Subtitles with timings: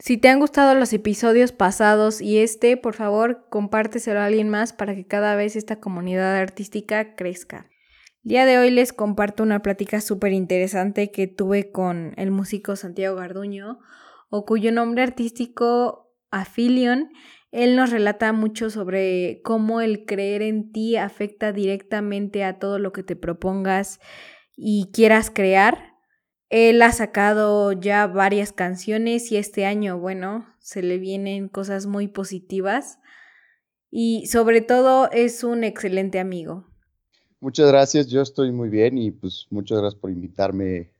[0.00, 4.72] Si te han gustado los episodios pasados y este, por favor, compárteselo a alguien más
[4.72, 7.68] para que cada vez esta comunidad artística crezca.
[8.24, 12.76] El día de hoy les comparto una plática súper interesante que tuve con el músico
[12.76, 13.78] Santiago Garduño,
[14.30, 17.10] o cuyo nombre artístico Afilion.
[17.50, 22.92] Él nos relata mucho sobre cómo el creer en ti afecta directamente a todo lo
[22.92, 24.00] que te propongas
[24.56, 25.89] y quieras crear
[26.50, 32.08] él ha sacado ya varias canciones y este año, bueno, se le vienen cosas muy
[32.08, 32.98] positivas
[33.90, 36.66] y sobre todo es un excelente amigo.
[37.38, 40.92] Muchas gracias, yo estoy muy bien y pues muchas gracias por invitarme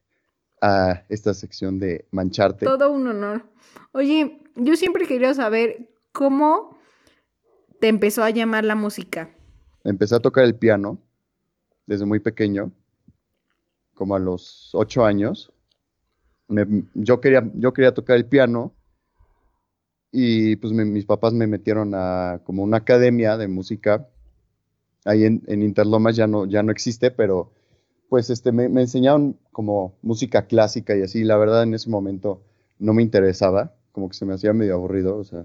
[0.63, 2.65] a esta sección de Mancharte.
[2.65, 3.45] Todo un honor.
[3.93, 6.79] Oye, yo siempre quería saber cómo
[7.81, 9.35] te empezó a llamar la música.
[9.83, 10.99] Empecé a tocar el piano
[11.87, 12.73] desde muy pequeño
[14.01, 15.53] como a los ocho años.
[16.95, 18.73] yo, quería, yo quería tocar el piano
[20.11, 24.09] y pues mis papás me metieron a como una academia de música.
[25.05, 27.53] Ahí en, Interlomas ya no, ya no existe, pero
[28.09, 31.23] pues este, me, enseñaron como música clásica y así.
[31.23, 32.41] La verdad en ese momento
[32.79, 35.45] no me interesaba, como que se me hacía medio aburrido, o sea,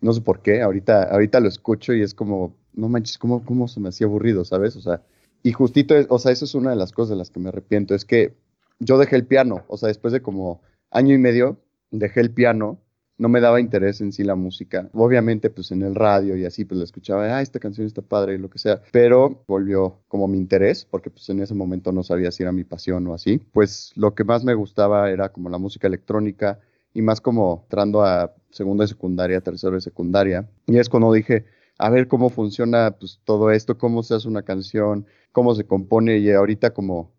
[0.00, 0.62] no sé por qué.
[0.62, 4.46] Ahorita, ahorita lo escucho y es como, no manches, ¿cómo, cómo se me hacía aburrido,
[4.46, 4.76] sabes?
[4.76, 5.02] O sea,
[5.42, 7.94] y justito, o sea, eso es una de las cosas de las que me arrepiento,
[7.94, 8.34] es que
[8.78, 11.58] yo dejé el piano, o sea, después de como año y medio,
[11.90, 12.80] dejé el piano,
[13.20, 14.88] no me daba interés en sí la música.
[14.94, 18.34] Obviamente, pues en el radio y así, pues lo escuchaba, ah, esta canción está padre
[18.34, 22.02] y lo que sea, pero volvió como mi interés, porque pues en ese momento no
[22.02, 23.38] sabía si era mi pasión o así.
[23.52, 26.60] Pues lo que más me gustaba era como la música electrónica
[26.94, 30.48] y más como entrando a segunda de secundaria, tercera de secundaria.
[30.66, 31.44] Y es cuando dije,
[31.80, 36.18] a ver cómo funciona pues, todo esto, cómo se hace una canción, cómo se compone
[36.18, 37.12] y ahorita como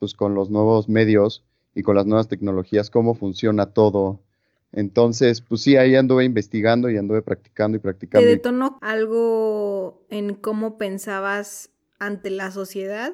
[0.00, 1.44] pues con los nuevos medios
[1.74, 4.20] y con las nuevas tecnologías, cómo funciona todo.
[4.72, 8.24] Entonces, pues sí, ahí anduve investigando y anduve practicando y practicando.
[8.24, 13.12] ¿Te detonó algo en cómo pensabas ante la sociedad?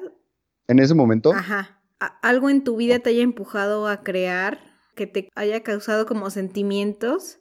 [0.67, 1.31] En ese momento.
[1.33, 1.81] Ajá.
[2.21, 4.59] ¿Algo en tu vida te haya empujado a crear,
[4.95, 7.39] que te haya causado como sentimientos?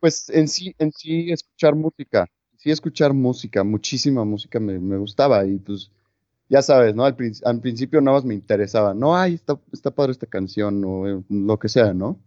[0.00, 2.26] Pues en sí, en sí escuchar música
[2.72, 5.90] escuchar música, muchísima música me, gustaba y pues
[6.48, 7.04] ya sabes, ¿no?
[7.04, 11.22] Al, principio nada más me interesaba, no, ay, está, está padre esta canción o eh,
[11.28, 12.20] lo que sea, ¿no?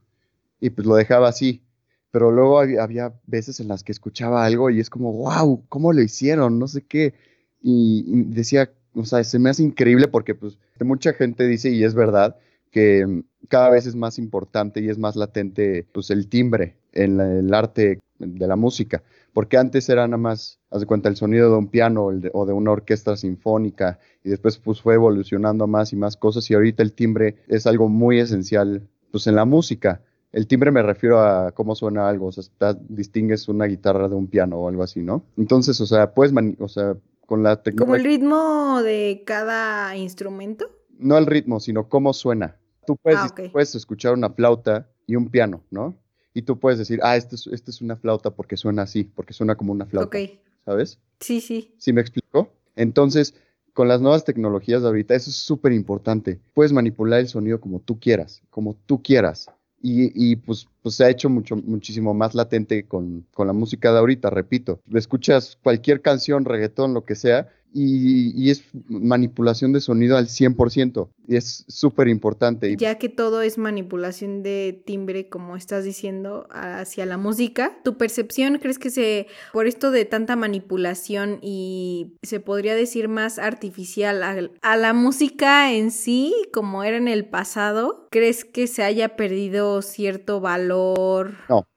[0.60, 1.64] Y pues lo dejaba así.
[2.12, 6.02] Pero luego había, veces en las que escuchaba algo y es como, wow, ¿cómo lo
[6.02, 6.58] hicieron?
[6.58, 7.14] No sé qué.
[7.62, 11.94] Y, decía, o sea, se me hace increíble porque pues mucha gente dice, y es
[11.94, 12.38] verdad,
[12.72, 17.54] que cada vez es más importante y es más latente pues el timbre en el
[17.54, 19.04] arte de la música
[19.40, 22.52] porque antes era nada más, haz de cuenta, el sonido de un piano o de
[22.52, 26.92] una orquesta sinfónica y después pues fue evolucionando más y más cosas y ahorita el
[26.92, 30.02] timbre es algo muy esencial pues en la música.
[30.34, 32.44] El timbre me refiero a cómo suena algo, o sea,
[32.90, 35.24] distingues una guitarra de un piano o algo así, ¿no?
[35.38, 37.86] Entonces, o sea, puedes, o sea, con la tecnología...
[37.86, 40.70] ¿Como el ritmo de cada instrumento?
[40.98, 42.58] No el ritmo, sino cómo suena.
[42.86, 45.96] Tú puedes, ah, puedes escuchar una flauta y un piano, ¿no?
[46.40, 49.34] Y tú puedes decir, ah, esta es, este es una flauta porque suena así, porque
[49.34, 50.18] suena como una flauta.
[50.18, 50.30] Ok.
[50.64, 50.98] ¿Sabes?
[51.20, 51.74] Sí, sí.
[51.78, 52.50] ¿Sí me explico?
[52.78, 53.36] Entonces,
[53.74, 56.40] con las nuevas tecnologías de ahorita, eso es súper importante.
[56.54, 59.48] Puedes manipular el sonido como tú quieras, como tú quieras.
[59.82, 63.92] Y, y pues, pues, se ha hecho mucho, muchísimo más latente con, con la música
[63.92, 64.80] de ahorita, repito.
[64.94, 71.36] Escuchas cualquier canción, reggaetón, lo que sea, y, es manipulación de sonido al 100% y
[71.36, 72.76] es súper importante.
[72.78, 78.58] Ya que todo es manipulación de timbre, como estás diciendo, hacia la música, ¿tu percepción
[78.60, 84.36] crees que se, por esto de tanta manipulación y se podría decir más artificial a,
[84.62, 89.82] a la música en sí, como era en el pasado, crees que se haya perdido
[89.82, 91.34] cierto valor?
[91.48, 91.68] No,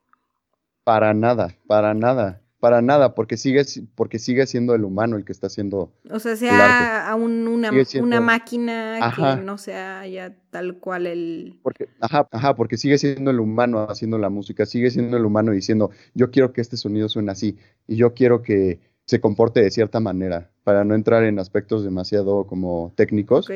[0.84, 3.64] para nada, para nada para nada, porque sigue,
[3.97, 5.93] porque sigue siendo el humano el que está haciendo.
[6.09, 11.59] O sea, sea a una, una, máquina que no sea ya tal cual el.
[11.64, 15.50] Porque, ajá, ajá, porque sigue siendo el humano haciendo la música, sigue siendo el humano
[15.50, 19.73] diciendo, yo quiero que este sonido suene así, y yo quiero que se comporte de
[19.73, 23.49] cierta manera, para no entrar en aspectos demasiado como técnicos.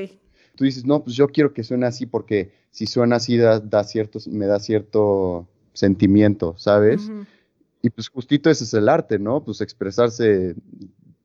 [0.57, 3.87] Tú dices, no, pues yo quiero que suene así porque si suena así da, da
[4.33, 7.09] me da cierto sentimiento, ¿sabes?
[7.87, 9.45] Y pues justito ese es el arte, ¿no?
[9.45, 10.57] Pues expresarse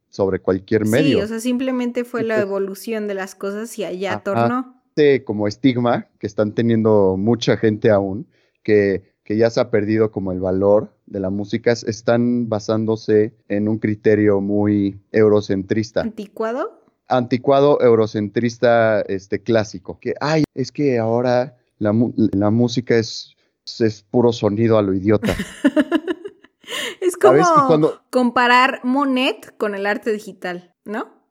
[0.10, 1.18] sobre cualquier medio.
[1.18, 2.46] Sí, o sea, simplemente fue la pues.
[2.46, 4.24] evolución de las cosas y allá Ajá.
[4.24, 4.82] tornó.
[4.90, 8.28] este como estigma que están teniendo mucha gente aún,
[8.62, 13.34] que, que ya se ha perdido como el valor de la música, es- están basándose
[13.48, 16.80] en un criterio muy eurocentrista, ¿Anticuado?
[17.08, 21.92] anticuado eurocentrista este, clásico, que, ay, es que ahora la,
[22.34, 23.36] la música es,
[23.80, 25.34] es puro sonido a lo idiota.
[27.22, 31.22] Como comparar Monet con el arte digital, ¿no?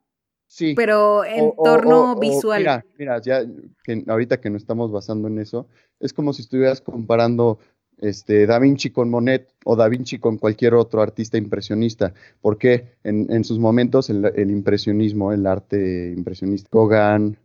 [0.47, 0.75] Sí.
[0.75, 2.61] Pero en O- torno o- o, visual.
[2.61, 3.45] Mira, mira, ya
[3.85, 5.67] que ahorita que nos estamos basando en eso,
[6.01, 7.59] es como si estuvieras comparando
[7.99, 12.15] este, Da Vinci con Monet o Da Vinci con cualquier otro artista impresionista.
[12.41, 17.37] Porque en, en sus momentos el, el impresionismo, el arte impresionista, Gauguin,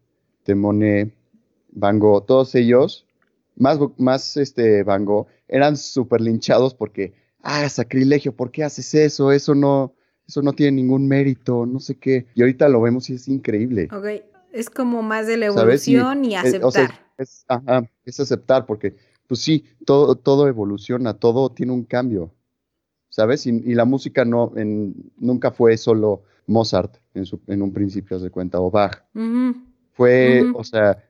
[0.46, 1.14] de Monet,
[1.72, 3.06] Van Gogh, todos ellos,
[3.58, 7.14] más, más este, Van Gogh, eran súper linchados porque,
[7.46, 9.32] ah, sacrilegio, ¿por qué haces eso?
[9.32, 9.94] Eso no,
[10.28, 12.26] eso no tiene ningún mérito, no sé qué.
[12.36, 13.88] Y ahorita lo vemos y es increíble.
[13.92, 16.66] Ok, es como más de la evolución y, eh, aceptar.
[16.66, 18.96] o sea, es, ajá, es aceptar, porque,
[19.28, 22.34] pues sí, todo, todo evoluciona, todo tiene un cambio,
[23.10, 23.46] ¿sabes?
[23.46, 28.20] Y, y la música no, en, nunca fue solo Mozart en, su, en un principio,
[28.20, 29.04] de cuenta, o Bach.
[29.94, 31.02] Fue, o sea,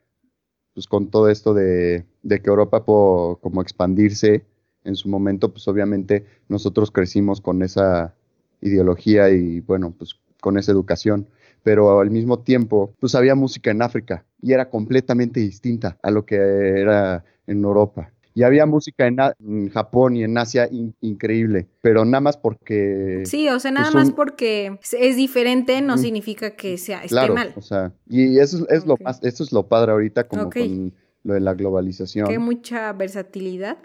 [0.74, 4.46] pues con todo esto de, de que Europa pudo como expandirse
[4.86, 8.14] en su momento, pues obviamente nosotros crecimos con esa
[8.62, 11.28] ideología y bueno, pues con esa educación.
[11.64, 16.26] Pero al mismo tiempo, pues había música en África y era completamente distinta a lo
[16.26, 18.12] que era en Europa.
[18.36, 23.24] Y había música en, Japón y en Asia in- increíble, pero nada más porque...
[23.26, 27.10] Sí, o sea, nada pues más un- porque es- diferente no significa que sea esté
[27.16, 27.54] Claro, mal.
[27.56, 30.94] o sea, y eso es, es lo más, eso es lo padre ahorita como con
[31.24, 32.28] lo de la globalización.
[32.28, 33.78] Que mucha versatilidad.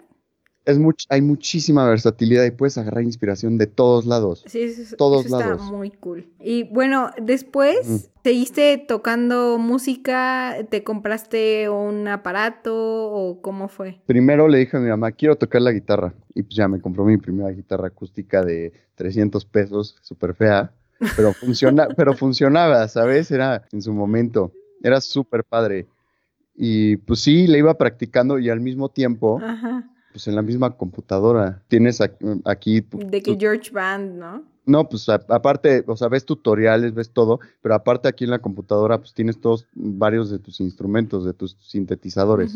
[0.63, 4.43] Es much- hay muchísima versatilidad y puedes agarrar inspiración de todos lados.
[4.47, 5.71] Sí, eso, es- Todos eso está lados.
[5.71, 6.27] muy cool.
[6.39, 8.01] Y bueno, después Ujú.
[8.23, 13.99] seguiste tocando música, te compraste un aparato o cómo fue.
[14.05, 16.13] Primero le dije a mi mamá, quiero tocar la guitarra.
[16.35, 20.71] Y pues ya me compró mi primera guitarra acústica de 300 pesos, súper fea.
[21.15, 23.31] Pero, funciona, pero funcionaba, ¿sabes?
[23.31, 24.51] Era en su momento.
[24.83, 25.87] Era súper padre.
[26.55, 29.89] Y pues sí, le iba practicando y al mismo tiempo, Ajá.
[30.11, 31.61] Pues en la misma computadora.
[31.67, 31.99] Tienes
[32.45, 32.85] aquí...
[32.91, 34.43] De que George Band, ¿no?
[34.65, 38.39] No, pues a- aparte, o sea, ves tutoriales, ves todo, pero aparte aquí en la
[38.39, 42.55] computadora, pues tienes todos, varios de tus instrumentos, de tus sintetizadores.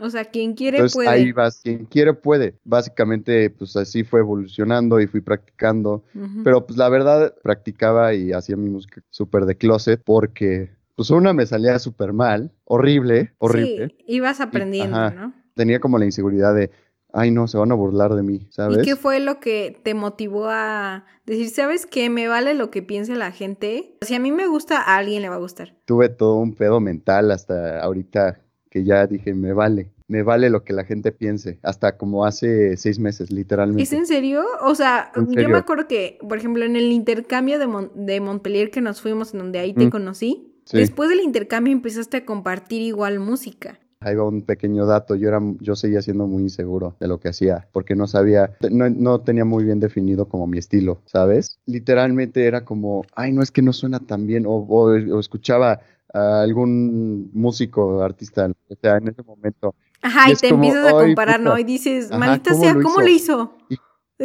[0.00, 1.08] O sea, quien quiere Entonces puede.
[1.08, 2.54] ahí vas, quien quiere puede.
[2.64, 6.02] Básicamente, pues así fue evolucionando y fui practicando.
[6.42, 11.32] Pero pues la verdad, practicaba y hacía mi música súper de closet porque, pues una
[11.32, 13.88] me salía súper mal, horrible, horrible.
[13.88, 15.10] Sí, ibas aprendiendo, ajá.
[15.10, 15.34] ¿no?
[15.54, 16.70] Tenía como la inseguridad de,
[17.16, 18.78] ay no, se van a burlar de mí, ¿sabes?
[18.78, 22.82] ¿Y qué fue lo que te motivó a decir, sabes qué, me vale lo que
[22.82, 23.96] piense la gente?
[24.02, 25.74] Si a mí me gusta, a alguien le va a gustar.
[25.86, 28.40] tuve todo un pedo mental hasta ahorita
[28.70, 32.76] que ya dije, me vale, me vale lo que la gente piense, hasta como hace
[32.76, 33.84] seis meses, literalmente.
[33.84, 34.42] ¿Es en serio?
[34.62, 35.56] O sea, En yo me serio.
[35.56, 39.38] acuerdo que, por ejemplo, en el intercambio de, Mon- de Montpellier que nos fuimos, en
[39.38, 39.90] donde ahí te Mm.
[39.90, 40.78] conocí, Sí.
[40.78, 43.78] después del intercambio empezaste a compartir igual música.
[44.04, 47.28] Ahí va un pequeño dato, yo era, yo seguía siendo muy inseguro de lo que
[47.28, 51.58] hacía, porque no sabía, no, no tenía muy bien definido como mi estilo, ¿sabes?
[51.66, 55.80] Literalmente era como, ay, no es que no suena tan bien, o, o- o escuchaba
[56.12, 59.74] a algún músico, artista, o sea, en ese momento.
[60.02, 61.50] Ajá, Y te como, empiezas a "Ay, comparar, ¿no?
[61.50, 61.60] puta".
[61.60, 63.56] Y dices, maldita ¿cómo sea, lo ¿cómo lo hizo?
[63.68, 63.76] Y-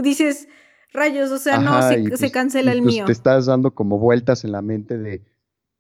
[0.02, 0.48] Dices,
[0.94, 3.06] rayos, o sea, no, se, se pues- cancela el pues mío.
[3.06, 5.24] Te estás dando como vueltas en la mente de,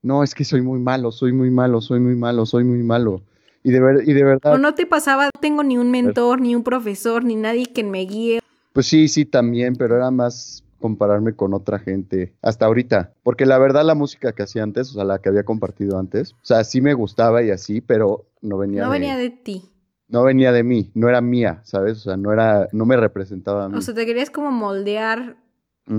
[0.01, 3.21] no, es que soy muy malo, soy muy malo, soy muy malo, soy muy malo.
[3.63, 6.39] Y de, ver- y de verdad, O no te pasaba, no tengo ni un mentor,
[6.41, 8.39] ni un profesor, ni nadie que me guíe.
[8.73, 13.57] pues sí, sí, también, pero era más compararme con otra gente hasta ahorita, porque la
[13.57, 16.63] verdad la música que hacía antes, o sea, la que había compartido antes, o sea,
[16.63, 19.69] sí me gustaba y así, pero no venía No de, venía de ti.
[20.07, 21.97] no venía de mí, no era mía, ¿sabes?
[21.97, 23.77] O sea, no era, no me representaba a mí.
[23.77, 25.35] O sea, te querías como moldear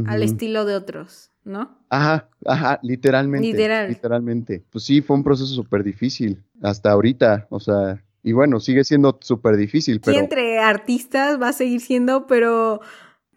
[0.06, 1.76] al estilo de otros, ¿no?
[1.90, 3.48] Ajá, ajá, literalmente.
[3.48, 3.88] Literal.
[3.88, 4.64] Literalmente.
[4.70, 9.18] Pues sí, fue un proceso súper difícil hasta ahorita, o sea, y bueno, sigue siendo
[9.20, 12.80] súper difícil, Sí, pero entre artistas va a seguir siendo, pero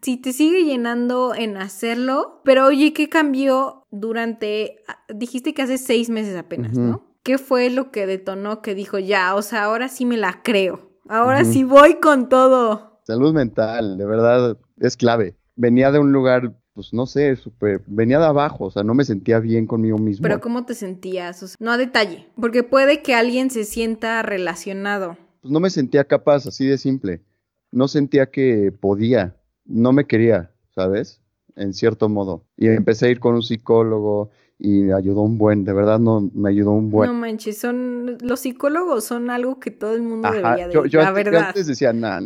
[0.02, 5.78] si te sigue llenando en hacerlo, pero oye, ¿qué cambió durante, ah, dijiste que hace
[5.78, 6.76] seis meses apenas.
[6.76, 7.16] ¿no?
[7.22, 10.92] ¿Qué fue lo que detonó que dijo, ya, o sea, ahora sí me la creo,
[11.08, 12.94] ahora sí voy con todo?
[13.04, 15.36] salud mental, de verdad, es clave.
[15.56, 19.04] Venía de un lugar, pues no sé, súper, venía de abajo, o sea, no me
[19.04, 20.22] sentía bien conmigo mismo.
[20.22, 21.42] Pero ¿cómo te sentías?
[21.42, 25.16] O sea, no a detalle, porque puede que alguien se sienta relacionado.
[25.40, 27.22] Pues no me sentía capaz, así de simple.
[27.70, 31.20] No sentía que podía, no me quería, ¿sabes?
[31.56, 32.44] en cierto modo.
[32.56, 36.30] Y empecé a ir con un psicólogo y me ayudó un buen, de verdad no,
[36.34, 37.10] me ayudó un buen.
[37.10, 40.86] No manches, son, los psicólogos son algo que todo el mundo Ajá, debería de, yo,
[40.86, 41.48] yo la antes, yo verdad.
[41.48, 42.20] antes decía, nah,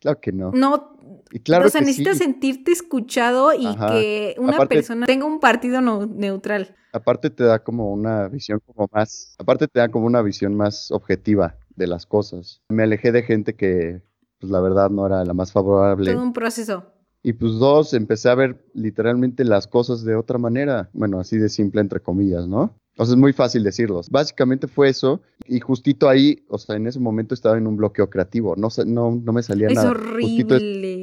[0.00, 0.52] claro que no.
[0.52, 0.96] No,
[1.30, 2.24] Y claro o sea, que necesitas sí.
[2.24, 3.92] sentirte escuchado y Ajá.
[3.92, 6.74] que una Aparte- persona tenga un partido no- neutral.
[6.92, 10.90] Aparte te da como una visión como más, aparte te da como una visión más
[10.90, 12.62] objetiva de las cosas.
[12.70, 14.00] Me alejé de gente que,
[14.40, 16.12] pues la verdad no era la más favorable.
[16.12, 16.84] Todo un proceso.
[17.22, 20.88] Y pues dos, empecé a ver literalmente las cosas de otra manera.
[20.92, 22.74] Bueno, así de simple entre comillas, ¿no?
[22.96, 24.08] O sea, es muy fácil decirlos.
[24.08, 25.20] Básicamente fue eso.
[25.46, 28.54] Y justito ahí, o sea, en ese momento estaba en un bloqueo creativo.
[28.56, 29.90] No, no, no me salía Es nada.
[29.94, 30.97] Justito horrible.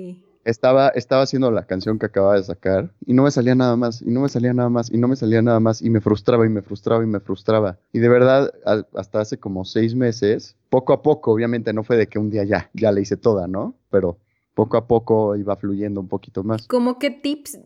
[0.45, 4.01] Estaba, estaba haciendo la canción que acababa de sacar y no me salía nada más,
[4.01, 6.45] y no me salía nada más, y no me salía nada más, y me frustraba,
[6.45, 7.79] y me frustraba, y me frustraba.
[7.91, 8.53] Y de verdad,
[8.93, 12.43] hasta hace como seis meses, poco a poco, obviamente no fue de que un día
[12.43, 13.75] ya, ya la hice toda, ¿no?
[13.89, 14.19] Pero
[14.53, 16.67] poco a poco iba fluyendo un poquito más.
[16.67, 17.57] ¿Cómo qué tips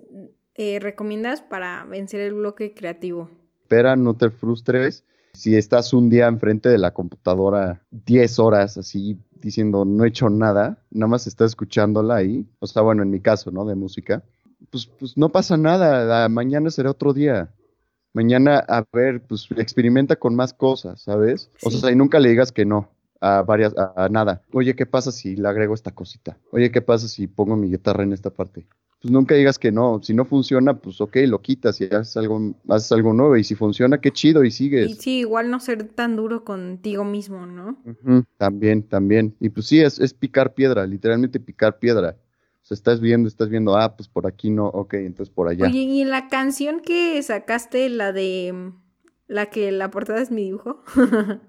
[0.55, 3.29] eh, recomiendas para vencer el bloque creativo?
[3.61, 5.05] Espera, no te frustres.
[5.33, 10.29] Si estás un día enfrente de la computadora 10 horas así diciendo no he hecho
[10.29, 13.65] nada, nada más estás escuchándola ahí, o sea, bueno, en mi caso, ¿no?
[13.65, 14.23] De música,
[14.69, 17.53] pues, pues no pasa nada, mañana será otro día.
[18.11, 21.51] Mañana, a ver, pues experimenta con más cosas, ¿sabes?
[21.63, 22.89] O sea, y nunca le digas que no
[23.21, 24.41] a varias, a, a nada.
[24.51, 26.37] Oye, ¿qué pasa si le agrego esta cosita?
[26.51, 28.67] Oye, ¿qué pasa si pongo mi guitarra en esta parte?
[29.01, 30.01] Pues nunca digas que no.
[30.03, 33.37] Si no funciona, pues ok, lo quitas y haces algo, haces algo nuevo.
[33.37, 34.97] Y si funciona, qué chido y Y sigues.
[34.97, 37.77] sí, igual no ser tan duro contigo mismo, ¿no?
[38.37, 39.35] También, también.
[39.39, 42.17] Y pues sí, es, es picar piedra, literalmente picar piedra.
[42.61, 45.67] O sea, estás viendo, estás viendo, ah, pues por aquí no, ok, entonces por allá.
[45.67, 48.73] Oye, y en la canción que sacaste, la de
[49.27, 50.83] la que la portada es mi dibujo.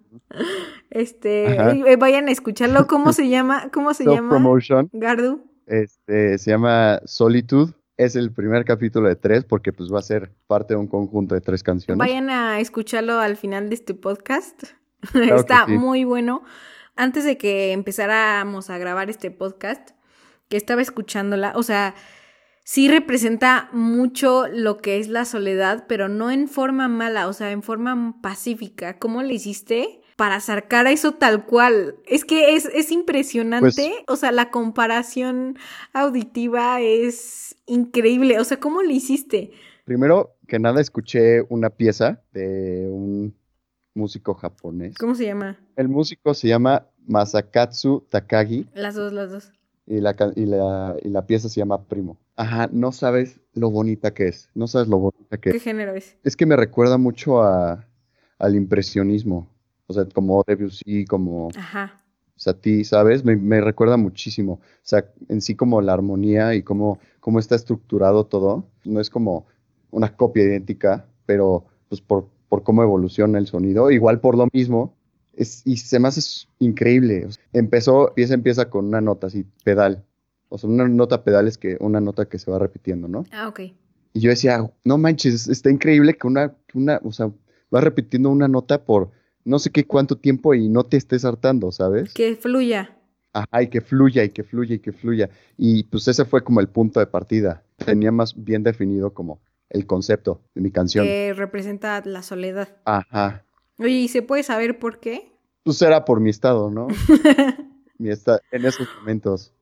[0.91, 1.73] este, Ajá.
[1.73, 2.87] eh, vayan a escucharlo.
[2.87, 3.71] ¿Cómo se llama?
[3.73, 4.37] ¿Cómo se llama?
[4.37, 5.50] Self-promotion, Gardu.
[5.71, 7.73] Este, se llama Solitude.
[7.97, 11.35] Es el primer capítulo de tres porque pues va a ser parte de un conjunto
[11.35, 11.99] de tres canciones.
[11.99, 14.65] Vayan a escucharlo al final de este podcast.
[15.15, 15.73] Está sí.
[15.73, 16.43] muy bueno.
[16.97, 19.91] Antes de que empezáramos a grabar este podcast,
[20.49, 21.95] que estaba escuchándola, o sea,
[22.65, 27.53] sí representa mucho lo que es la soledad, pero no en forma mala, o sea,
[27.53, 28.99] en forma pacífica.
[28.99, 30.00] ¿Cómo le hiciste?
[30.21, 31.95] Para sacar eso tal cual.
[32.07, 33.71] Es que es, es impresionante.
[33.75, 35.57] Pues- o sea, la comparación
[35.95, 38.39] auditiva es increíble.
[38.39, 39.51] O sea, ¿cómo le hiciste?
[39.87, 43.35] Primero que nada escuché una pieza de un
[43.95, 44.95] músico japonés.
[44.99, 45.59] ¿Cómo se llama?
[45.75, 49.53] El músico se llama Masakatsu Takagi Las dos, las dos.
[49.87, 52.19] y la, y la, y la pieza se llama Primo.
[52.37, 54.51] Ajá, no sabes lo bonita que es.
[54.55, 55.63] No sabes lo bonita que ¿Qué es.
[55.63, 56.19] género es?
[56.25, 57.87] Es que me recuerda mucho a,
[58.39, 59.49] al impresionismo.
[59.91, 62.01] O sea, como Debussy, como Ajá.
[62.37, 63.25] Satie, ¿sabes?
[63.25, 64.53] Me, me recuerda muchísimo.
[64.53, 68.69] O sea, en sí como la armonía y cómo, cómo está estructurado todo.
[68.85, 69.47] No es como
[69.91, 73.91] una copia idéntica, pero pues por, por cómo evoluciona el sonido.
[73.91, 74.95] Igual por lo mismo.
[75.35, 77.27] Es, y se me hace increíble.
[77.27, 80.05] O sea, empezó, pieza empieza con una nota así, pedal.
[80.51, 83.25] O sea, una nota pedal es que una nota que se va repitiendo, ¿no?
[83.33, 83.61] Ah, ok.
[84.13, 87.33] Y yo decía, no manches, está increíble que una, que una, o sea,
[87.75, 91.73] va repitiendo una nota por no sé qué cuánto tiempo y no te estés hartando,
[91.73, 92.13] ¿sabes?
[92.15, 92.97] Que fluya.
[93.33, 95.31] Ajá, y que fluya, y que fluya, y que fluya.
[95.57, 97.63] Y pues ese fue como el punto de partida.
[97.77, 101.05] Tenía más bien definido como el concepto de mi canción.
[101.07, 102.77] Que representa la soledad.
[102.85, 103.45] Ajá.
[103.79, 105.33] Oye, ¿y se puede saber por qué?
[105.63, 106.89] Pues era por mi estado, ¿no?
[107.99, 109.53] mi esta- en esos momentos.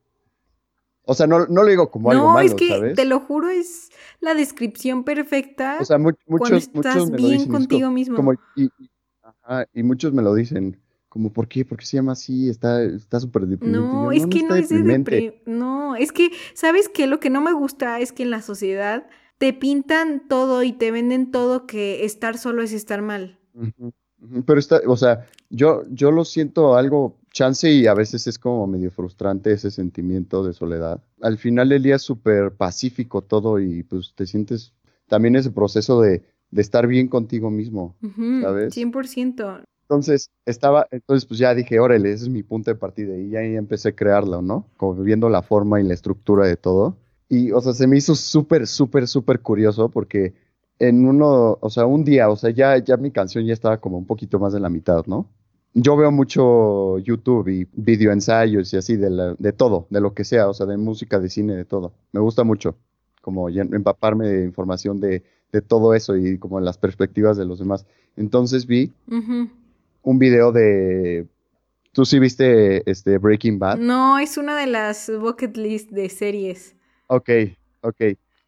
[1.03, 2.95] O sea, no, no lo digo como algo no, malo, es que ¿sabes?
[2.95, 5.77] te lo juro, es la descripción perfecta.
[5.81, 7.51] O sea, mu- cuando muchos, estás muchos me lo bien dicen.
[7.51, 8.15] es contigo como- mismo.
[8.15, 8.89] como- y, y-
[9.49, 10.79] ajá, y muchos me lo dicen.
[11.09, 11.65] Como, ¿por qué?
[11.65, 12.49] ¿Por qué se llama así?
[12.49, 13.79] Está está súper deprimente.
[13.79, 15.41] Y no, yo, es que no está es de deprimente".
[15.47, 17.07] No, es que, ¿sabes qué?
[17.07, 19.07] Lo que no me gusta es que en la sociedad
[19.39, 23.39] te pintan todo y te venden todo que estar solo es estar mal.
[24.45, 28.67] Pero está, o sea, yo, yo lo siento algo chance y a veces es como
[28.67, 31.01] medio frustrante ese sentimiento de soledad.
[31.21, 34.73] Al final del día es súper pacífico todo y pues te sientes
[35.07, 37.95] también ese proceso de, de estar bien contigo mismo.
[38.01, 38.73] Ujú, ¿Sabes?
[38.73, 39.61] 100%.
[39.83, 43.41] Entonces, estaba, entonces pues ya dije, órale, ese es mi punto de partida y ya
[43.41, 44.67] empecé a crearlo, ¿no?
[44.77, 46.95] Como viendo la forma y la estructura de todo.
[47.27, 50.33] Y, o sea, se me hizo súper, súper, súper curioso porque
[50.77, 53.97] en uno, o sea, un día, o sea, ya, ya mi canción ya estaba como
[53.97, 55.27] un poquito más de la mitad, ¿no?
[55.73, 60.13] Yo veo mucho YouTube y video ensayos y así de, la- de todo, de lo
[60.13, 61.93] que sea, o sea, de música, de cine, de todo.
[62.11, 62.75] Me gusta mucho
[63.21, 67.59] como ya empaparme de información de, de todo eso y como las perspectivas de los
[67.59, 67.85] demás.
[68.15, 68.91] Entonces vi
[70.03, 71.27] un video de...
[71.91, 73.79] ¿Tú sí viste este Breaking Bad?
[73.79, 76.75] No, es una de las bucket list de series.
[77.07, 77.29] Ok,
[77.81, 78.01] ok.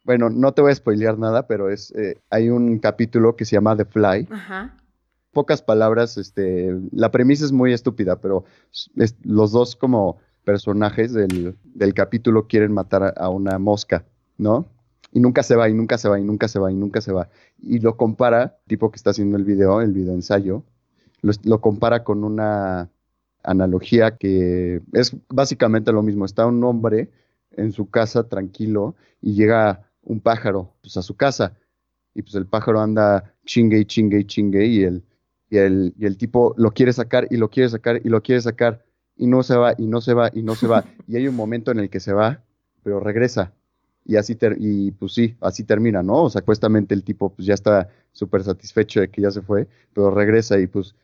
[0.04, 3.56] Bueno, no te voy a spoilear nada, pero es eh, hay un capítulo que se
[3.56, 4.28] llama The Fly.
[4.30, 4.76] Ajá.
[5.32, 8.44] Pocas palabras, este, la premisa es muy estúpida, pero
[8.96, 14.04] es- los dos como personajes del, del capítulo quieren matar a, a una mosca,
[14.38, 14.66] ¿no?
[15.12, 17.12] Y nunca se va, y nunca se va, y nunca se va, y nunca se
[17.12, 17.28] va.
[17.62, 20.64] Y lo compara, tipo que está haciendo el video, el video ensayo,
[21.20, 22.90] lo, lo compara con una
[23.44, 26.24] analogía que es básicamente lo mismo.
[26.24, 27.10] Está un hombre
[27.56, 31.56] en su casa tranquilo y llega un pájaro pues, a su casa
[32.14, 35.04] y pues el pájaro anda chingue y chingue y chingue y el,
[35.48, 38.40] y el, y el tipo lo quiere sacar y lo quiere sacar y lo quiere
[38.40, 38.84] sacar
[39.16, 41.36] y no se va y no se va y no se va y hay un
[41.36, 42.42] momento en el que se va
[42.82, 43.52] pero regresa
[44.04, 46.24] y así ter- y pues sí, así termina, ¿no?
[46.24, 49.68] O sea, supuestamente el tipo pues ya está súper satisfecho de que ya se fue,
[49.94, 50.94] pero regresa y pues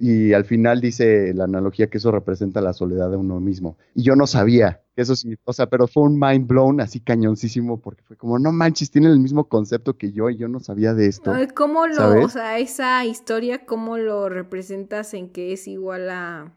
[0.00, 3.76] y al final dice la analogía que eso representa la soledad de uno mismo.
[3.94, 6.98] Y yo no sabía que eso sí, o sea, pero fue un mind blown así
[6.98, 10.58] cañoncísimo porque fue como, no manches, tienen el mismo concepto que yo y yo no
[10.58, 11.32] sabía de esto.
[11.54, 12.24] ¿Cómo lo, ¿sabes?
[12.24, 16.52] o sea, esa historia, cómo lo representas en que es igual a...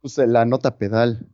[0.00, 1.26] Pues la nota pedal,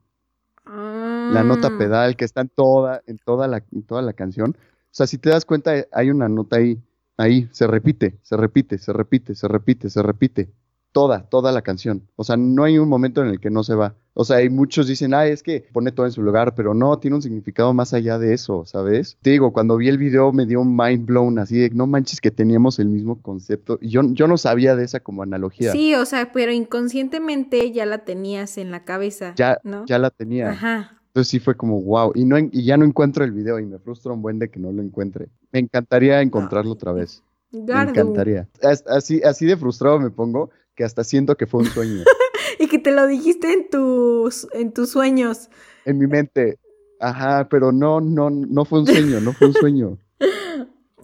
[0.73, 4.57] Ah, la nota pedal que está en toda, en toda la, en toda la canción.
[4.57, 6.81] O sea, si te das cuenta, hay una nota ahí,
[7.17, 10.53] ahí, se repite, se repite, se repite, se repite, se repite.
[10.93, 12.03] Toda, toda la canción.
[12.17, 13.95] O sea, no hay un momento en el que no se va.
[14.13, 16.99] O sea, hay muchos dicen, ah, es que pone todo en su lugar, pero no,
[16.99, 19.17] tiene un significado más allá de eso, ¿sabes?
[19.23, 22.21] Te digo, cuando vi el video me dio un mind blown, así de, no manches
[22.21, 23.79] que teníamos el mismo concepto.
[23.81, 25.71] Y yo, yo no sabía de esa como analogía.
[25.71, 29.87] Sí, o sea, pero inconscientemente ya la tenías en la cabeza, Ya, ¿no?
[29.87, 30.51] ya la tenía.
[30.51, 30.97] Ajá.
[31.09, 32.13] Entonces sí fue como wow.
[32.15, 34.59] Y, no, y ya no encuentro el video y me frustra un buen de que
[34.61, 35.29] no lo encuentre.
[35.53, 37.23] Me encantaría encontrarlo otra vez.
[37.53, 38.49] Me encantaría.
[38.63, 42.05] As- Así, así de frustrado me pongo que hasta siento que fue un sueño.
[42.59, 45.49] Y que te lo dijiste en tus, en tus sueños.
[45.85, 46.59] en mi mente.
[46.99, 49.99] Ajá, pero no, no, no fue un sueño, no fue un sueño.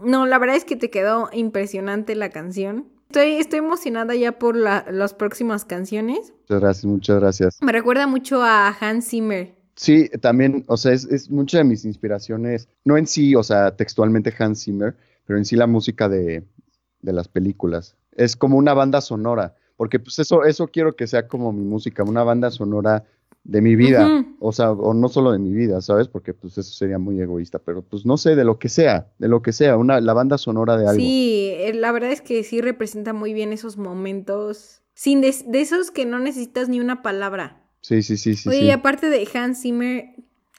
[0.04, 2.86] No, la verdad es que te quedó impresionante la canción.
[3.08, 6.32] Estoy, estoy emocionada ya por la- las próximas canciones.
[6.42, 7.58] Muchas gracias, muchas gracias.
[7.62, 9.54] Me recuerda mucho a Hans Zimmer.
[9.74, 13.74] Sí, también, o sea, es, es mucha de mis inspiraciones, no en sí, o sea,
[13.76, 14.94] textualmente Hans Zimmer,
[15.26, 16.44] pero en sí la música de,
[17.00, 17.94] de las películas.
[18.12, 22.02] Es como una banda sonora, porque pues eso, eso quiero que sea como mi música,
[22.02, 23.04] una banda sonora
[23.44, 24.10] de mi vida,
[24.40, 26.08] o sea, o no solo de mi vida, ¿sabes?
[26.08, 29.28] Porque pues eso sería muy egoísta, pero pues no sé, de lo que sea, de
[29.28, 30.96] lo que sea, una, la banda sonora de algo.
[30.96, 34.82] Sí, eh, la verdad es que sí representa muy bien esos momentos.
[34.94, 37.62] Sin des- de esos que no necesitas ni una palabra.
[37.82, 38.64] Sí, sí, sí, sí, Oye, sí.
[38.64, 40.16] y aparte de Hans Zimmer,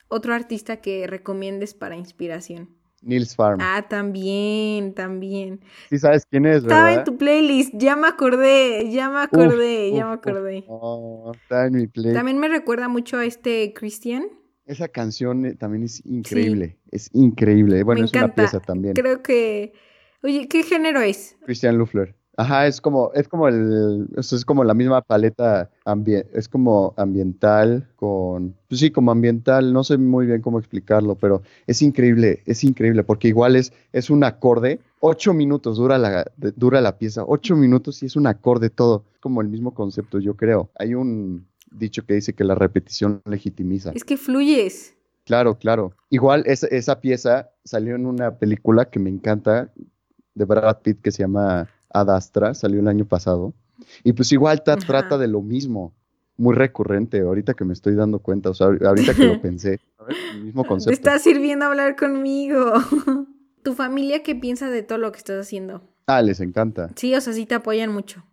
[0.08, 2.70] otro artista que recomiendes para inspiración.
[3.02, 3.60] Nils Farm.
[3.62, 5.62] Ah, también, también.
[5.90, 7.00] Sí sabes quién es, Estaba ¿verdad?
[7.00, 10.66] en tu playlist, ya me acordé, ya me acordé, Uf, ya me uf, acordé.
[10.68, 12.14] Oh, está en mi play.
[12.14, 14.28] También me recuerda mucho a este Christian.
[14.66, 17.84] Esa canción eh, también es increíble, es increíble.
[17.84, 18.96] Bueno, me es una pieza también.
[18.96, 19.74] Creo que.
[20.24, 21.38] Oye, ¿qué género es?
[21.46, 22.17] Christian Lufler.
[22.40, 27.90] Ajá, es como, es como el, es como la misma paleta ambien- es como ambiental
[27.96, 32.64] con, pues sí, como ambiental, no sé muy bien cómo explicarlo, pero es increíble, es
[32.64, 37.56] increíble, porque igual es, es un acorde, ocho minutos dura la, dura la pieza, ocho
[37.56, 40.70] minutos y es un acorde todo, es como el mismo concepto, yo creo.
[40.76, 43.94] Hay un dicho que dice que la repetición legitimiza.
[43.96, 44.94] Es que fluyes.
[45.26, 45.92] Claro, claro.
[46.12, 49.72] Igual esa, esa pieza salió en una película que me encanta
[50.36, 53.54] de Brad Pitt que se llama Ad Astra, salió el año pasado.
[54.04, 55.94] Y pues igual trata de lo mismo,
[56.38, 59.80] muy recurrente, ahorita que me estoy dando cuenta, o sea, ahor- ahorita que lo pensé.
[60.34, 60.94] El mismo Te concepto.
[60.94, 62.74] está sirviendo hablar conmigo.
[63.64, 65.82] ¿Tu familia qué piensa de todo lo que estás haciendo?
[66.08, 66.90] Ah, les encanta.
[66.96, 68.24] Sí, o sea, sí te apoyan mucho.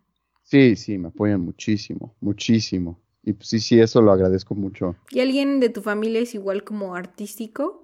[0.43, 2.99] Sí, sí, me apoyan muchísimo, muchísimo.
[3.23, 4.95] Y pues sí, sí, eso lo agradezco mucho.
[5.09, 7.83] ¿Y alguien de tu familia es igual como artístico?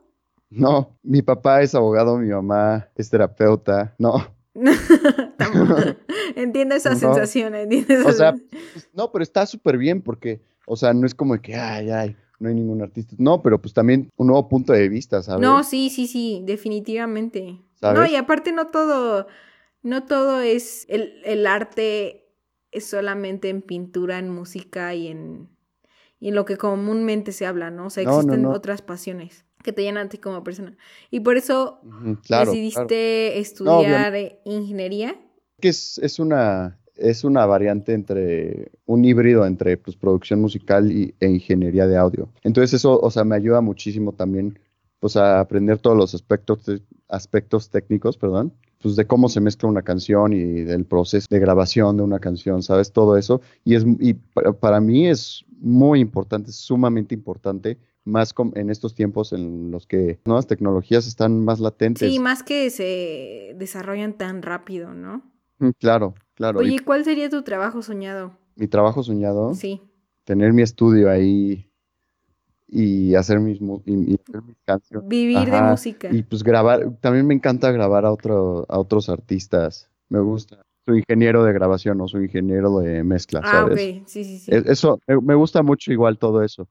[0.49, 4.13] No, mi papá es abogado, mi mamá es terapeuta, no.
[6.35, 6.95] Entiendo esa No.
[6.99, 11.05] sensación, entiendo esa O sea, pues, no, pero está súper bien porque, o sea, no
[11.05, 13.15] es como de que, ay, ay, no hay ningún artista.
[13.19, 15.41] No, pero pues también un nuevo punto de vista, ¿sabes?
[15.41, 17.61] No, sí, sí, sí, definitivamente.
[17.75, 17.99] ¿Sabes?
[17.99, 19.27] No, y aparte no todo,
[19.83, 22.29] no todo es el, el arte
[22.71, 25.49] es solamente en pintura, en música y en,
[26.19, 27.87] y en lo que comúnmente se habla, ¿no?
[27.87, 28.51] O sea, no, existen no.
[28.51, 30.75] otras pasiones que te llenan a ti como persona.
[31.09, 31.81] Y por eso
[32.25, 33.41] claro, decidiste claro.
[33.41, 35.19] estudiar eh, ingeniería.
[35.61, 41.13] Que es, es una, es una variante entre, un híbrido entre pues, producción musical y,
[41.19, 42.29] e ingeniería de audio.
[42.43, 44.59] Entonces eso, o sea, me ayuda muchísimo también,
[44.99, 46.59] pues, a aprender todos los aspectos,
[47.09, 51.97] aspectos técnicos, perdón, pues, de cómo se mezcla una canción y del proceso de grabación
[51.97, 52.91] de una canción, ¿sabes?
[52.91, 53.41] Todo eso.
[53.63, 59.69] Y, es, y para, mí es muy importante, sumamente importante más en estos tiempos en
[59.69, 62.11] los que nuevas tecnologías están más latentes.
[62.11, 65.30] Sí, más que se desarrollan tan rápido, ¿no?
[65.79, 66.61] Claro, claro.
[66.61, 68.37] Y Oye, ¿cuál sería tu trabajo soñado?
[68.55, 69.81] mi trabajo soñado, Sí.
[70.23, 71.67] tener mi estudio ahí
[72.67, 75.07] y hacer mis, y- y hacer mis canciones.
[75.07, 76.07] Vivir de música.
[76.11, 79.89] Y pues grabar, también me encanta grabar a otro, a otros artistas.
[80.09, 80.61] Me gusta.
[80.85, 83.73] Soy ingeniero de grabación, no soy ingeniero de mezcla, Ah, ¿sabes?
[84.01, 84.07] ok.
[84.07, 84.51] Sí, sí, sí.
[84.51, 86.67] E- Eso, me, gusta mucho igual todo eso.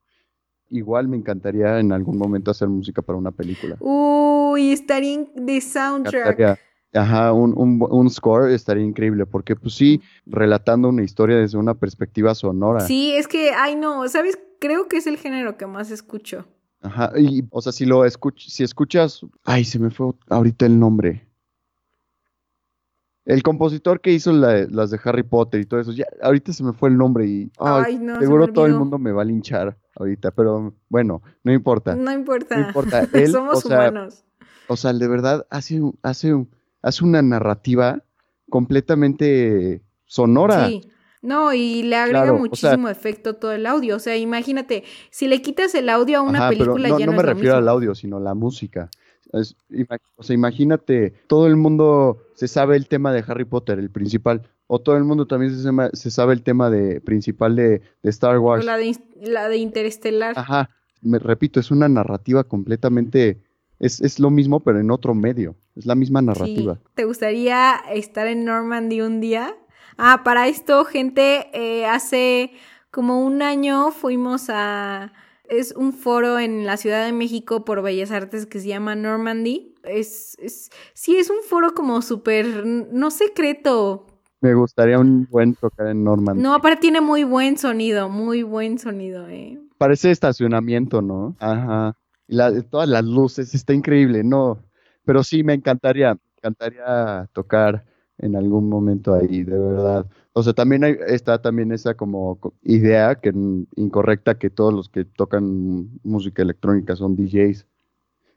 [0.69, 3.75] Igual me encantaría en algún momento hacer música para una película.
[3.79, 6.15] Uy, estaría en- de soundtrack.
[6.39, 6.59] encantaría.
[6.93, 11.73] Ajá, un, un, un score estaría increíble, porque pues sí, relatando una historia desde una
[11.73, 12.81] perspectiva sonora.
[12.81, 14.37] Sí, es que, ay no, ¿sabes?
[14.59, 16.45] Creo que es el género que más escucho.
[16.81, 20.79] Ajá, y, o sea, si lo escuch si escuchas, ay, se me fue ahorita el
[20.79, 21.27] nombre.
[23.23, 26.63] El compositor que hizo la- las de Harry Potter y todo eso, ya, ahorita se
[26.63, 29.25] me fue el nombre y, ay, Ay, no, seguro todo el mundo me va a
[29.25, 31.95] linchar ahorita, pero bueno, no importa.
[31.95, 32.55] No importa.
[32.55, 34.23] No importa, él, Somos o sea, humanos.
[34.67, 36.49] O sea, de verdad hace, hace, un-
[36.81, 38.01] hace una narrativa
[38.49, 40.67] completamente sonora.
[40.67, 40.81] Sí.
[41.21, 42.41] No, y le agrega Claro, o sea-
[42.71, 43.95] muchísimo efecto todo el audio.
[43.95, 47.05] O sea, imagínate, si le quitas el audio a una Ajá, pero película no, ya
[47.05, 48.89] no no, me es refiero al audio, sino a la música.
[49.31, 49.55] Es-
[50.15, 54.49] o sea, imagínate, todo el mundo se sabe el tema de Harry Potter, el principal,
[54.67, 55.53] o todo el mundo también
[55.93, 58.65] se, sabe el tema de, principal de, de Star O Wars.
[58.65, 60.33] la de, la de Interestelar.
[60.37, 60.69] Ajá,
[61.01, 63.41] me repito, es una narrativa completamente,
[63.81, 66.75] es, es lo mismo, pero en otro medio, es la misma narrativa.
[66.75, 66.81] Sí.
[66.93, 69.55] ¿Te gustaría estar en Normandy un día?
[69.97, 72.51] Ah, para esto, gente, eh, hace
[72.91, 75.11] como un año fuimos a...
[75.49, 79.75] Es un foro en la Ciudad de México por Bellas Artes que se llama Normandy.
[79.83, 84.07] Es, es sí, es un foro como súper, no secreto.
[84.39, 86.41] Me gustaría un buen tocar en Norman.
[86.41, 89.59] No, aparte tiene muy buen sonido, muy buen sonido, eh.
[89.77, 91.35] Parece estacionamiento, ¿no?
[91.39, 91.97] Ajá.
[92.31, 94.59] La- todas las luces, está increíble, no.
[95.05, 97.85] Pero sí, me encantaría, me encantaría tocar
[98.17, 100.05] en algún momento ahí, de verdad.
[100.33, 103.33] O sea, también hay, está también esa como co- idea que
[103.75, 107.67] incorrecta que todos los que tocan música electrónica son DJs,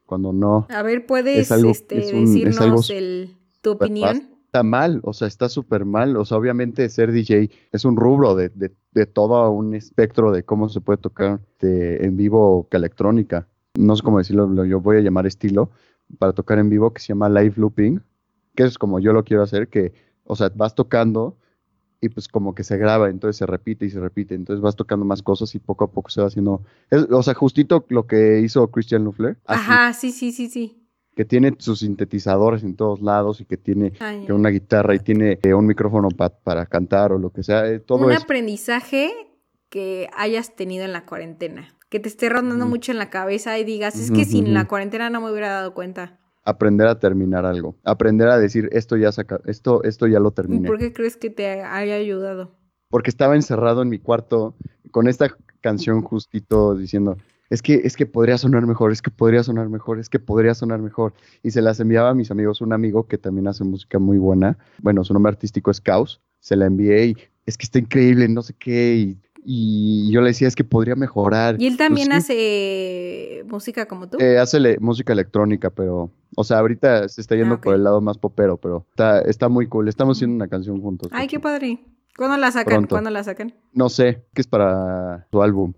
[0.05, 0.67] cuando no.
[0.69, 3.27] A ver, ¿puedes Es algo- este, es un- es decirnos algo el,
[3.61, 4.21] tu opinión?
[4.47, 6.17] Está mal, o sea, está súper mal.
[6.17, 10.43] O sea, obviamente ser DJ es un rubro de, de, de todo un espectro de
[10.43, 13.47] cómo se puede tocar de- en vivo que electrónica.
[13.77, 15.69] No sé cómo decirlo, lo- yo voy a llamar estilo
[16.19, 18.01] para tocar en vivo que se llama live looping,
[18.55, 21.37] que es como yo lo quiero hacer, que, o sea, vas tocando
[22.01, 25.05] y pues como que se graba, entonces se repite y se repite, entonces vas tocando
[25.05, 26.61] más cosas y poco a poco se va haciendo,
[26.91, 30.81] es- o sea, justito lo que hizo Christian Lufler, Ajá, sí, sí, sí, sí.
[31.15, 34.99] que tiene sus sintetizadores en todos lados y que tiene Ay, que una guitarra y
[34.99, 39.11] tiene eh, un micrófono pa- para cantar o lo que sea, eh, todo un aprendizaje
[39.69, 41.69] que hayas tenido en la cuarentena.
[41.95, 45.09] Que te esté rondando mucho en la cabeza y digas, es que sin la cuarentena
[45.09, 46.19] no me hubiera dado cuenta.
[46.43, 50.33] Aprender a terminar algo, aprender a decir esto ya saca, esto, esto ya lo ¿Y
[50.33, 50.67] terminé.
[50.67, 52.51] por qué crees que te haya ayudado?
[52.89, 54.57] Porque estaba encerrado en mi cuarto
[54.91, 57.15] con esta canción justito diciendo,
[57.49, 60.53] es que, es que podría sonar mejor, es que podría sonar mejor, es que podría
[60.53, 61.13] sonar mejor.
[61.43, 64.57] Y se las enviaba a mis amigos, un amigo que también hace música muy buena,
[64.81, 68.41] bueno, su nombre artístico es Caos, se la envié y es que está increíble, no
[68.41, 71.55] sé qué, y, y yo le decía, es que podría mejorar.
[71.59, 74.17] ¿Y él también Pues hace música como tú?
[74.19, 77.83] Eh, hace le- música electrónica, pero, o sea, ahorita se está yendo Ah, por el
[77.83, 79.87] lado más popero, pero está, está muy cool.
[79.87, 81.09] Estamos haciendo una canción juntos.
[81.13, 81.79] Ay, qué padre.
[82.17, 82.65] ¿Cuándo la sacan?
[82.73, 82.89] Pronto.
[82.95, 83.53] ¿Cuándo la sacan?
[83.73, 85.73] No sé, que es para su álbum.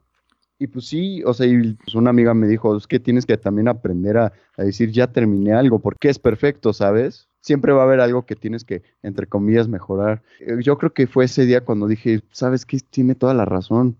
[0.59, 3.37] Y pues sí, o sea, y pues una amiga me dijo, es que tienes que
[3.37, 7.27] también aprender a, a decir, ya terminé algo, porque es perfecto, ¿sabes?
[7.41, 10.21] Siempre va a haber algo que tienes que, entre comillas, mejorar.
[10.39, 12.79] Eh, Yo creo que fue ese día cuando dije, ¿sabes qué?
[12.79, 13.97] Tiene toda la razón.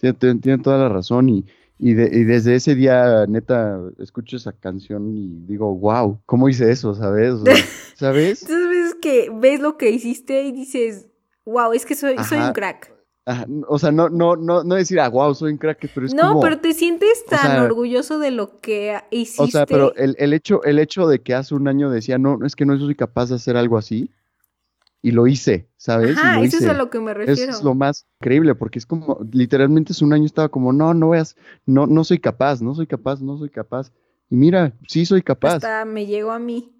[0.00, 1.44] Tiene, toda la razón y,
[1.78, 6.70] y, de- y desde ese día, neta, escucho esa canción y digo, wow, ¿cómo hice
[6.70, 6.94] eso?
[6.94, 7.32] ¿Sabes?
[7.34, 7.54] O sea,
[7.94, 8.42] ¿Sabes?
[8.42, 11.08] Entonces ves que ves lo que hiciste y dices,
[11.44, 12.94] wow, es que soy, soy un crack.
[13.26, 16.14] Ajá, o sea, no, no, no, no decir, ah, wow, soy un crack, pero es
[16.14, 16.40] No, como...
[16.40, 19.42] pero te sientes o tan sea- orgulloso de lo que hiciste.
[19.42, 22.36] O sea, pero el, el hecho, el hecho de que hace un año decía, no,
[22.38, 24.10] no, es que no soy capaz de hacer algo así,
[25.02, 26.16] y lo hice, ¿sabes?
[26.16, 27.52] Lo eso es a lo que me Eso refiero.
[27.52, 31.10] es lo más increíble, porque es como, literalmente hace un año estaba como, no, no
[31.10, 33.92] veas, no, no soy capaz, no soy capaz, no soy capaz.
[34.28, 36.72] Y mira, sí soy capaz, Hasta me llegó a mí.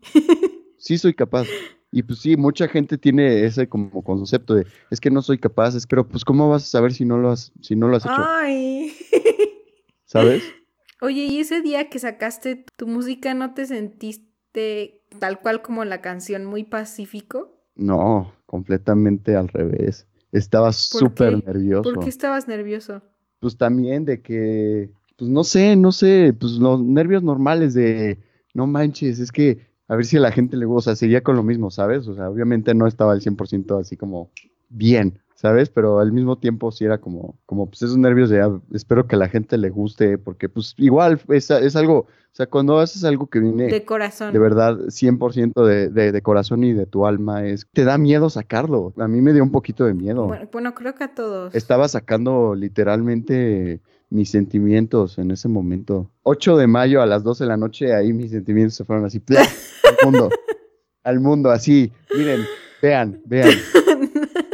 [0.79, 1.47] sí soy capaz.
[1.93, 5.75] Y pues sí, mucha gente tiene ese como concepto de, es que no soy capaz,
[5.75, 8.05] es, pero pues ¿cómo vas a saber si no lo has, si no lo has
[8.05, 8.15] hecho?
[8.17, 8.93] Ay.
[10.05, 10.43] ¿Sabes?
[11.01, 16.01] Oye, ¿y ese día que sacaste tu música no te sentiste tal cual como la
[16.01, 17.57] canción muy pacífico?
[17.75, 20.07] No, completamente al revés.
[20.31, 21.83] Estaba súper nervioso.
[21.83, 23.03] ¿Por qué estabas nervioso?
[23.41, 28.21] Pues también de que, Pues no sé, no sé, pues los nervios normales de,
[28.55, 31.21] no manches, es que a ver si a la gente le gusta, o sea, seguía
[31.21, 32.07] con lo mismo, ¿sabes?
[32.07, 34.31] O sea, obviamente no estaba al 100% así como
[34.69, 35.69] bien, ¿sabes?
[35.69, 39.17] Pero al mismo tiempo sí era como, como pues esos nervios de, ah, espero que
[39.17, 43.03] a la gente le guste, porque pues igual es, es algo, o sea, cuando haces
[43.03, 44.33] algo que viene De corazón.
[44.33, 48.31] de verdad 100% de, de, de corazón y de tu alma, es, te da miedo
[48.31, 48.95] sacarlo.
[48.97, 50.29] A mí me dio un poquito de miedo.
[50.29, 51.53] Bueno, bueno, creo que a todos.
[51.53, 56.11] Estaba sacando literalmente mis sentimientos en ese momento.
[56.25, 59.23] 8 de mayo a las 12 de la noche, ahí mis sentimientos se fueron así,
[59.29, 60.29] al mundo,
[61.05, 61.93] al mundo, así.
[62.17, 62.41] Miren,
[62.83, 63.51] vean, vean.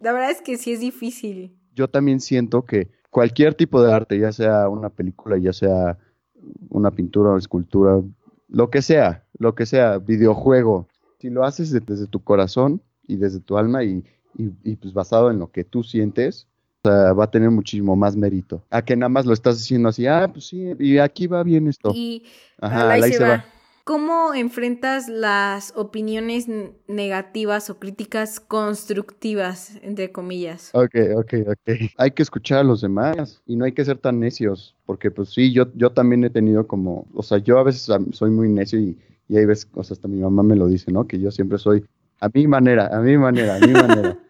[0.00, 1.56] La verdad es que sí es difícil.
[1.74, 5.98] Yo también siento que cualquier tipo de arte, ya sea una película, ya sea
[6.70, 8.00] una pintura o escultura,
[8.48, 10.88] lo que sea, lo que sea, videojuego,
[11.20, 14.04] si lo haces de- desde tu corazón y desde tu alma y,
[14.36, 16.47] y- y, pues basado en lo que tú sientes,
[16.88, 18.62] sea, va a tener muchísimo más mérito.
[18.70, 21.68] A que nada más lo estás haciendo así, ah, pues sí, y aquí va bien
[21.68, 21.92] esto.
[21.94, 22.24] Y
[22.60, 23.28] Ajá, ahí se va.
[23.28, 23.44] va.
[23.88, 26.46] ¿Cómo enfrentas las opiniones
[26.88, 30.70] negativas o críticas constructivas, entre comillas?
[30.74, 31.80] Ok, ok, ok.
[31.96, 35.30] Hay que escuchar a los demás y no hay que ser tan necios, porque pues
[35.30, 38.78] sí, yo, yo también he tenido como, o sea, yo a veces soy muy necio
[38.78, 41.06] y, y hay veces, o sea, hasta mi mamá me lo dice, ¿no?
[41.06, 41.82] Que yo siempre soy
[42.20, 44.18] a mi manera, a mi manera, a mi manera.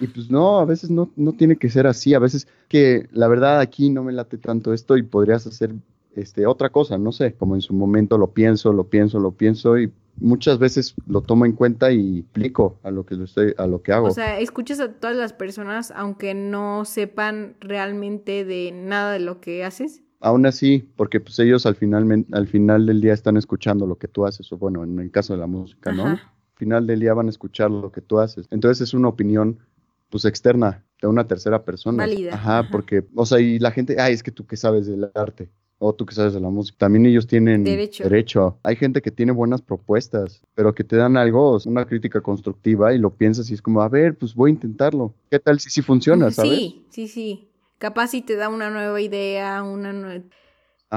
[0.00, 3.28] Y pues no, a veces no, no tiene que ser así, a veces que la
[3.28, 5.74] verdad aquí no me late tanto esto y podrías hacer
[6.14, 9.78] este, otra cosa, no sé, como en su momento lo pienso, lo pienso, lo pienso
[9.78, 13.66] y muchas veces lo tomo en cuenta y aplico a lo que lo estoy, a
[13.66, 14.08] lo que hago.
[14.08, 19.40] O sea, escuchas a todas las personas aunque no sepan realmente de nada de lo
[19.40, 20.02] que haces.
[20.20, 24.08] Aún así, porque pues ellos al final, al final del día están escuchando lo que
[24.08, 26.06] tú haces, o bueno, en el caso de la música, ¿no?
[26.06, 26.20] Al
[26.56, 28.46] final del día van a escuchar lo que tú haces.
[28.50, 29.60] Entonces es una opinión,
[30.10, 31.98] pues, externa de una tercera persona.
[31.98, 32.68] Válida, Ajá, ajá.
[32.70, 35.94] porque, o sea, y la gente, ay, es que tú que sabes del arte, o
[35.94, 38.58] tú que sabes de la música, también ellos tienen Derecho.
[38.64, 42.98] Hay gente que tiene buenas propuestas, pero que te dan algo, una crítica constructiva, y
[42.98, 45.14] lo piensas y es como, a ver, pues voy a intentarlo.
[45.30, 46.58] ¿Qué tal si sí funciona, sabes?
[46.58, 47.48] Sí, sí, sí.
[47.78, 50.20] Capaz si te da una nueva idea, una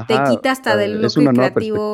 [0.08, 1.94] te quita hasta del nueva creativo.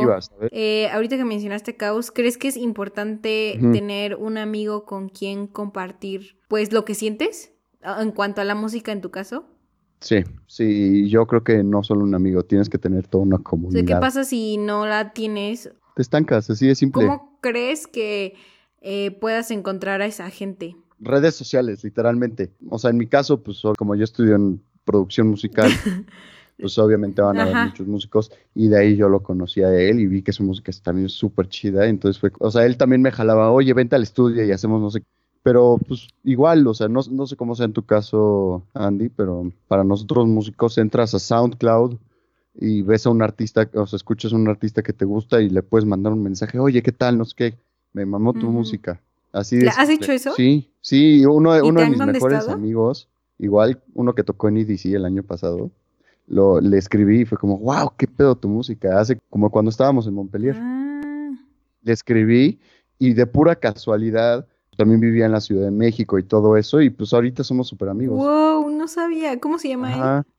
[0.51, 6.37] Eh, ahorita que mencionaste caos, ¿crees que es importante tener un amigo con quien compartir,
[6.47, 7.53] pues, lo que sientes?
[7.81, 9.45] Ah, En cuanto a la música, en tu caso.
[9.99, 13.39] Sí, sí, yo creo que no solo un amigo, tienes que tener toda una O
[13.39, 13.85] sea, comunidad.
[13.85, 15.71] ¿qué pasa si no la tienes?
[15.95, 17.07] Te estancas, así de simple.
[17.07, 18.35] ¿Cómo crees que
[18.81, 20.75] eh, puedas encontrar a esa gente?
[20.99, 22.51] Redes sociales, literalmente.
[22.69, 25.71] O sea, en mi caso, pues como yo estudio en producción musical,
[26.59, 29.99] pues obviamente van a haber muchos músicos y de ahí yo lo conocí a él
[29.99, 31.85] y vi que su música es también súper chida.
[31.87, 34.89] Entonces fue, o sea, él también me jalaba, oye, vente al estudio y hacemos no
[34.89, 35.07] sé qué.
[35.43, 39.51] Pero pues igual, o sea, no, no sé cómo sea en tu caso, Andy, pero
[39.67, 41.97] para nosotros músicos entras a SoundCloud
[42.59, 45.49] y ves a un artista, o sea, escuchas a un artista que te gusta y
[45.49, 47.17] le puedes mandar un mensaje, oye, ¿qué tal?
[47.17, 47.53] No sé qué,
[47.93, 48.99] me mamó tu música.
[49.31, 50.33] Así de ¿Le- has hecho eso?
[50.35, 54.95] Sí, sí, uno, ¿Y uno de mis mejores amigos, igual uno que tocó en EDC
[54.95, 55.69] el año pasado,
[56.27, 60.05] lo, le escribí y fue como, wow, qué pedo tu música, hace como cuando estábamos
[60.07, 60.55] en Montpellier.
[60.59, 61.31] Ah,
[61.81, 62.59] Le escribí
[62.99, 66.89] y de pura casualidad también vivía en la Ciudad de México y todo eso y
[66.91, 68.17] pues ahorita somos súper amigos.
[68.17, 69.39] wow, no sabía.
[69.39, 70.33] ¿Cómo se llama él?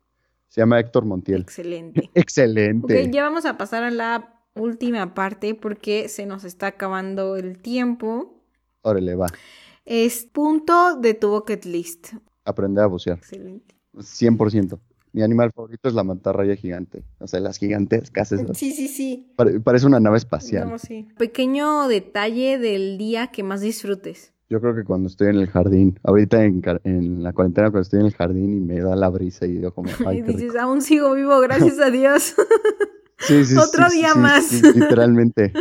[0.47, 1.41] Se llama Héctor Montiel.
[1.41, 2.09] Excelente.
[2.15, 3.05] Excelente.
[3.07, 7.59] Ok, ya vamos a pasar a la última parte porque se nos está acabando el
[7.59, 8.43] tiempo.
[8.83, 9.27] Órale, va.
[9.85, 12.15] Es punto de tu bucket list.
[12.45, 13.19] Aprender a bucear.
[13.19, 13.75] Excelente.
[13.95, 14.79] 100%.
[15.19, 17.03] Mi animal favorito es la mantarraya gigante.
[17.19, 18.57] O sea, las gigantescas esas.
[18.57, 19.33] Sí, sí, sí.
[19.35, 20.71] Pare- parece una nave espacial.
[20.71, 21.09] No, sí.
[21.19, 24.33] Pequeño detalle del día que más disfrutes.
[24.49, 28.07] Yo creo que cuando estoy en el jardín, ahorita en, la cuarentena, cuando estoy en
[28.07, 30.61] el jardín y me da la brisa y yo como, ay, y dices, rico.
[30.61, 32.37] aún sigo vivo, gracias a Dios.
[33.19, 34.45] Sí, sí, otro sí, día sí, más.
[34.47, 35.53] sí, literalmente.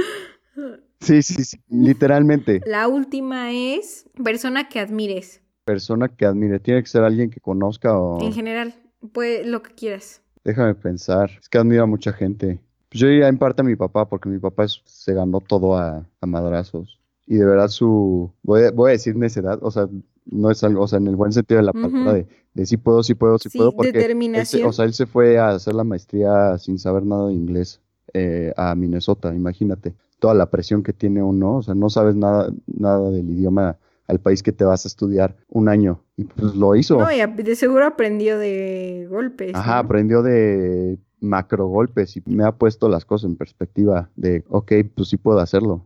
[1.00, 2.62] Sí, sí, sí, literalmente.
[2.68, 5.42] La última es persona que admires.
[5.66, 8.22] Persona que admire, tiene que ser alguien que conozca o...
[8.22, 8.76] En general,
[9.14, 10.22] pues lo que quieras.
[10.44, 12.60] Déjame pensar, es que admiro a mucha gente.
[12.90, 15.76] Pues yo diría en parte a mi papá, porque mi papá es- se ganó todo
[15.78, 17.00] a, a madrazos.
[17.26, 19.90] Y de verdad su, voy a, voy a decir necedad, o sea,
[20.26, 22.78] no es algo, o sea, en el buen sentido de la palabra, de, de sí
[22.78, 24.70] puedo, sí puedo, sí, Sí, puedo, porque él se- determinación.
[24.70, 27.82] o sea, él se fue a hacer la maestría sin saber nada de inglés
[28.14, 32.50] eh, a Minnesota, imagínate, toda la presión que tiene uno, o sea, no sabes nada,
[32.68, 36.76] nada del idioma al país que te vas a estudiar un año, y pues lo
[36.76, 36.98] hizo.
[37.00, 39.54] No, y de seguro aprendió de golpes.
[39.56, 39.80] Ajá, ¿no?
[39.80, 45.10] aprendió de macro golpes y me ha puesto las cosas en perspectiva de, ok, pues
[45.10, 45.86] sí puedo hacerlo.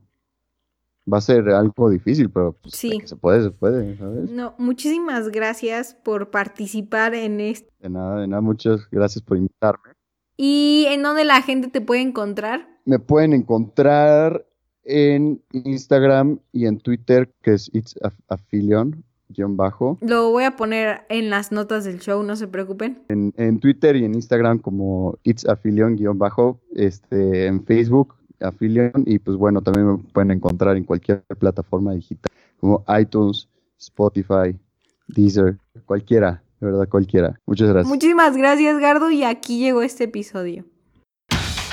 [1.11, 2.99] Va a ser algo difícil, pero pues, Sí.
[2.99, 4.29] que se puede, se puede, ¿sabes?
[4.31, 7.69] No, muchísimas gracias por participar en este.
[7.79, 9.93] De nada, de nada, muchas gracias por invitarme.
[10.37, 12.67] ¿Y en dónde la gente te puede encontrar?
[12.85, 14.45] Me pueden encontrar
[14.83, 17.95] en Instagram y en Twitter, que es It's
[18.27, 19.97] Affilion, guion bajo.
[20.01, 23.03] Lo voy a poner en las notas del show, no se preocupen.
[23.09, 26.59] En, en Twitter y en Instagram como It's Affilion, guion bajo.
[26.75, 29.03] Este, en Facebook, Affilion.
[29.05, 33.47] Y pues bueno, también me pueden encontrar en cualquier plataforma digital, como iTunes,
[33.79, 34.57] Spotify,
[35.07, 37.39] Deezer, cualquiera, de verdad, cualquiera.
[37.45, 37.87] Muchas gracias.
[37.89, 40.65] Muchísimas gracias, Gardo, y aquí llegó este episodio.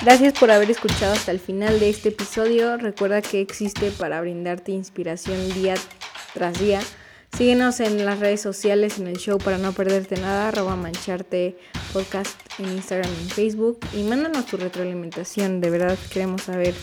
[0.03, 2.77] Gracias por haber escuchado hasta el final de este episodio.
[2.77, 5.75] Recuerda que existe para brindarte inspiración día
[6.35, 6.81] tras día.
[7.37, 11.57] Síguenos en las redes sociales, en el show para no perderte nada, arroba mancharte
[11.93, 13.79] podcast en Instagram y en Facebook.
[13.95, 16.75] Y mándanos tu retroalimentación, de verdad queremos saber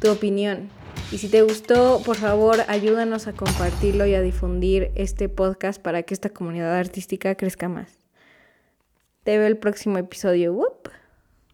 [0.00, 0.70] tu opinión.
[1.12, 6.02] Y si te gustó, por favor, ayúdanos a compartirlo y a difundir este podcast para
[6.02, 7.98] que esta comunidad artística crezca más.
[9.24, 10.80] Te veo el próximo episodio.